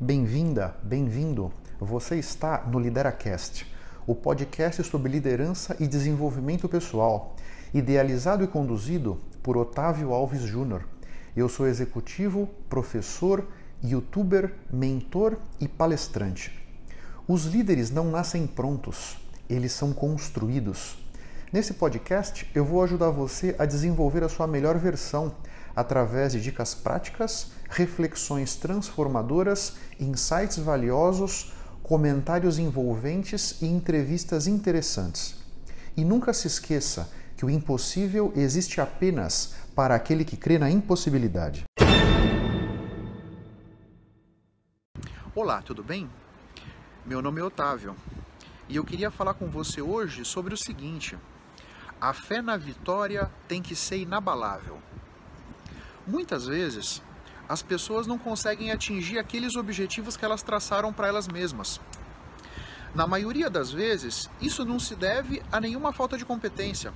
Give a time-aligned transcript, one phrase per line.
[0.00, 1.52] Bem-vinda, bem-vindo.
[1.80, 3.66] Você está no LideraCast,
[4.06, 7.34] o podcast sobre liderança e desenvolvimento pessoal,
[7.74, 10.86] idealizado e conduzido por Otávio Alves Júnior.
[11.36, 13.44] Eu sou executivo, professor,
[13.82, 16.56] youtuber, mentor e palestrante.
[17.26, 19.16] Os líderes não nascem prontos,
[19.50, 20.96] eles são construídos.
[21.50, 25.34] Nesse podcast, eu vou ajudar você a desenvolver a sua melhor versão
[25.74, 35.36] através de dicas práticas, reflexões transformadoras, insights valiosos, comentários envolventes e entrevistas interessantes.
[35.96, 41.64] E nunca se esqueça que o impossível existe apenas para aquele que crê na impossibilidade.
[45.34, 46.10] Olá, tudo bem?
[47.06, 47.96] Meu nome é Otávio
[48.68, 51.16] e eu queria falar com você hoje sobre o seguinte:
[52.00, 54.78] a fé na vitória tem que ser inabalável.
[56.06, 57.02] Muitas vezes,
[57.48, 61.80] as pessoas não conseguem atingir aqueles objetivos que elas traçaram para elas mesmas.
[62.94, 66.92] Na maioria das vezes, isso não se deve a nenhuma falta de competência.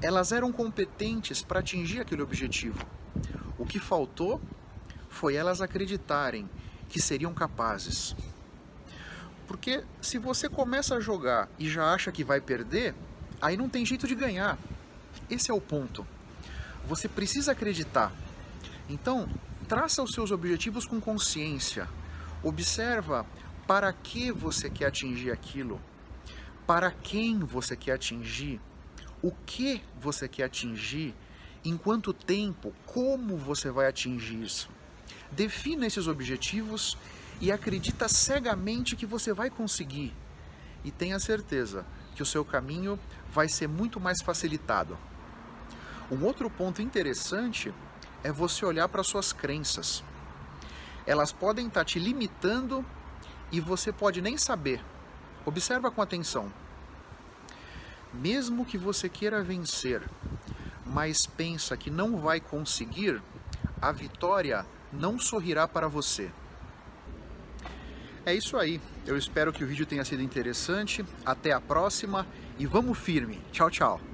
[0.00, 2.84] Elas eram competentes para atingir aquele objetivo.
[3.58, 4.40] O que faltou
[5.08, 6.48] foi elas acreditarem
[6.88, 8.16] que seriam capazes.
[9.46, 12.94] Porque se você começa a jogar e já acha que vai perder,
[13.40, 14.58] aí não tem jeito de ganhar.
[15.28, 16.06] Esse é o ponto.
[16.86, 18.12] Você precisa acreditar.
[18.88, 19.28] Então,
[19.68, 21.88] traça os seus objetivos com consciência.
[22.42, 23.26] Observa
[23.66, 25.80] para que você quer atingir aquilo,
[26.66, 28.60] para quem você quer atingir,
[29.22, 31.14] o que você quer atingir,
[31.64, 34.68] em quanto tempo, como você vai atingir isso.
[35.30, 36.96] Defina esses objetivos
[37.40, 40.12] e acredita cegamente que você vai conseguir.
[40.84, 42.98] E tenha certeza que o seu caminho
[43.32, 44.98] vai ser muito mais facilitado.
[46.10, 47.72] Um outro ponto interessante
[48.24, 50.02] é você olhar para suas crenças.
[51.06, 52.84] Elas podem estar te limitando
[53.52, 54.84] e você pode nem saber.
[55.44, 56.52] Observa com atenção.
[58.12, 60.02] Mesmo que você queira vencer,
[60.84, 63.22] mas pensa que não vai conseguir,
[63.80, 66.30] a vitória não sorrirá para você.
[68.24, 68.80] É isso aí.
[69.06, 71.04] Eu espero que o vídeo tenha sido interessante.
[71.24, 72.26] Até a próxima
[72.58, 73.40] e vamos firme.
[73.52, 74.09] Tchau, tchau.